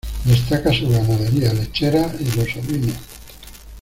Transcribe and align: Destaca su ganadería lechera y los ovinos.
Destaca 0.25 0.73
su 0.73 0.89
ganadería 0.89 1.53
lechera 1.53 2.11
y 2.19 2.23
los 2.35 2.55
ovinos. 2.55 2.97